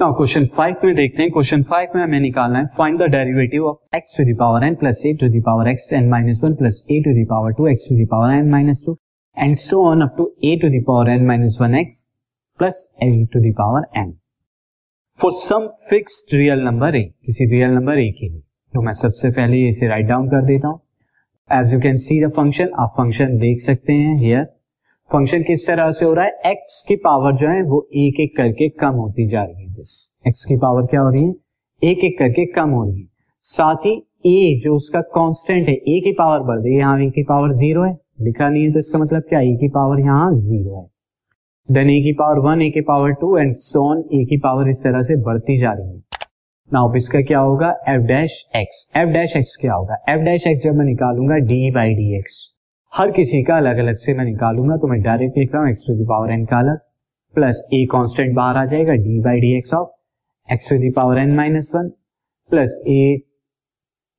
[0.00, 1.30] Now question five में देखते हैं.
[1.32, 2.66] क्वेश्चन फाइव में हमें निकालना है.
[2.76, 5.92] Find the derivative of x to the power n plus a to the power x
[5.92, 8.82] n minus one plus a to the power two x to the power n minus
[8.86, 8.96] two
[9.36, 12.06] and so on up to a to the power n minus one x
[12.58, 14.12] plus a to the power n
[15.20, 18.40] for some fixed real number a किसी real number ए के लिए.
[18.40, 20.80] तो मैं सबसे पहले इसे write down कर देता हूँ.
[21.50, 24.46] As you can see the function आप फ़ंक्शन देख सकते हैं हियर
[25.10, 26.30] फ़ंक्शन किस तरह से हो रहा है?
[26.46, 29.92] एक्स की पावर जो है, वो एक एक करके कम होती जा रही है दिस
[30.28, 31.34] एक्स की पावर क्या हो रही है?
[31.82, 33.06] एक एक करके कम हो रही है.
[33.44, 33.92] साथ ही
[34.26, 36.78] ए जो उसका कांस्टेंट है ए की पावर बढ़ रही है.
[36.78, 37.92] यहाँ ए की पावर ज़ीरो है.
[38.20, 39.40] लिखा नहीं है तो इसका मतलब क्या?
[39.40, 40.86] ए की पावर यहाँ ज़ीरो है.
[41.68, 44.84] देन ए की पावर वन ए की power two and so on a की पावर इस
[44.84, 46.02] तरह से बढ़ती जा रही है.
[46.70, 47.74] नाउ इसका क्या होगा?
[47.88, 50.02] F dash x f dash x क्या होगा?
[50.08, 52.57] एफ़ डैश एक्स जब मैं निकालूँगा डी बाई डी एक्स
[52.92, 55.84] हर किसी का अलग अलग से मैं निकालूँगा तो मैं डायरेक्ट लिख रहा हूँ एक्स
[55.86, 56.78] टू दावर एन का अलग
[57.34, 61.34] प्लस ए कॉन्स्टेंट बाहर आ जाएगा d by d x of x to the power n
[61.36, 61.88] minus one
[62.50, 63.18] plus a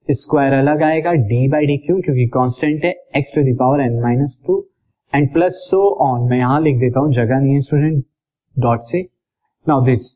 [0.07, 1.99] square अलग आएगा डी बाई डी क्यू?
[2.01, 4.55] क्योंकि कांस्टेंट है x to the power n minus two
[5.13, 8.03] and plus so on मैं यहाँ लिख देता हूँ जगह नहीं है स्टूडेंट
[8.55, 9.01] डॉट से।
[9.65, 10.07] Now this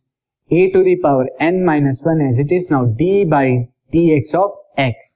[0.51, 3.57] a to the power n minus one as it is now d by
[3.93, 5.11] d x of x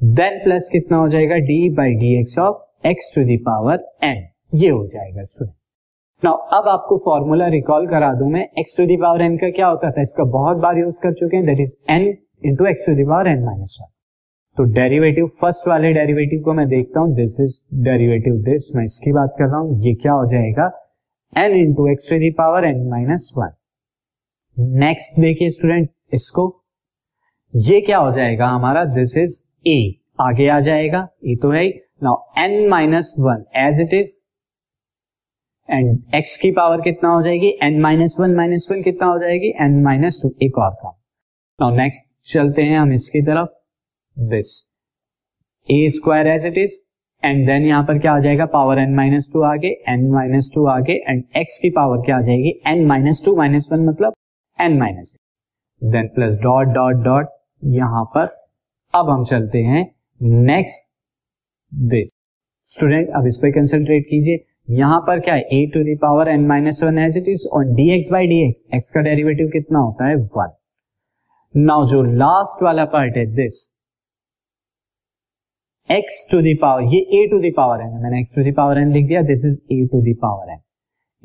[0.00, 1.36] then plus कितना हो जाएगा?
[1.36, 5.54] D by d x of x to the power n ये हो जाएगा student
[6.22, 8.42] now अब आपको formula recall करा दूँ मैं.
[8.58, 10.02] एक्स टू दावर एन का क्या होता था?
[10.02, 11.44] इसका बहुत बार यूज़ कर चुके हैं.
[11.46, 12.02] That is n
[12.44, 13.88] into x to the power n minus one
[14.56, 17.14] तो डेरिवेटिव फ़र्स्ट वाले डेरिवेटिव को मैं देखता हूँ.
[17.14, 19.80] दिस इज़ डेरिवेटिव दिस मैं इसकी बात कर रहा हूँ.
[19.86, 20.70] ये क्या हो जाएगा?
[21.32, 23.56] N into x to the power n minus one
[24.78, 26.44] next देखिए स्टूडेंट इसको.
[27.54, 28.84] ये क्या हो जाएगा हमारा?
[28.94, 29.78] दिस इज़ ए
[30.20, 31.06] आगे आ जाएगा.
[31.24, 31.66] ए तो है.
[32.02, 34.10] Now n minus one as it is
[35.68, 37.48] and x की पावर कितना हो जाएगी?
[37.62, 39.52] N minus one minus one कितना हो जाएगी?
[39.64, 40.92] एन माइनस टू एक और काम
[41.58, 43.48] नाउ नेक्स्ट चलते हैं हम इसकी तरफ़.
[44.16, 44.50] This
[45.68, 46.74] a square as it is
[47.22, 48.46] and then यहाँ पर क्या आ जाएगा?
[48.46, 52.20] पावर एन माइनस टू आगे एन माइनस टू आगे एंड एक्स की पावर क्या आ
[52.22, 52.52] जाएगी?
[52.66, 54.12] N minus two minus one मतलब
[54.58, 55.16] n minus
[55.82, 57.32] then plus dot dot dot
[57.76, 58.28] यहाँ पर.
[58.94, 59.84] अब हम चलते हैं.
[60.20, 60.94] नेक्स्ट
[61.72, 62.10] दिस
[62.68, 65.40] स्टूडेंट अब इस पर कंसेंट्रेट कीजिए। यहाँ पर क्या है?
[65.40, 68.64] A to the power n minus one as it is और d x by d x
[68.74, 70.14] x का डेरिवेटिव कितना होता है?
[70.14, 70.52] वन
[71.54, 73.60] नाउ जो लास्ट वाला पार्ट है this
[75.88, 79.22] x to the power ये a to the power n मैंने x to the power n लिख दिया
[79.24, 80.60] this is a to the power n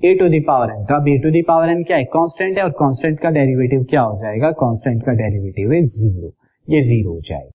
[0.03, 2.03] a to the power n तो अब a to the power N क्या है?
[2.13, 4.51] Constant है और कांस्टेंट का डेरिवेटिव क्या हो जाएगा?
[4.61, 6.33] कांस्टेंट का डेरिवेटिव है ज़ीरो
[6.67, 7.51] ये ज़ीरो हो जाएगा।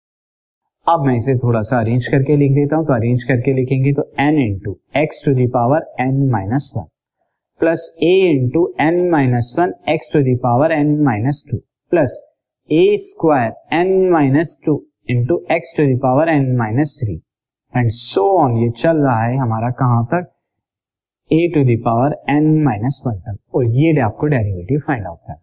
[0.88, 4.04] अब मैं इसे थोड़ा सा अरेंज करके लिख देता हूँ। तो अरेंज करके लिखेंगे तो
[4.20, 6.84] n into x to the power n minus one
[7.62, 11.58] plus a into n minus one x to the power n minus two
[11.92, 12.18] plus
[12.70, 14.76] a square n minus two
[15.10, 17.16] into x to the power n minus three
[17.74, 20.30] and so on ये चल रहा है हमारा कहाँ तक?
[21.32, 25.43] A to the power n minus one तक। और ये आपको डेरिवेटिव फाइंड आउट करना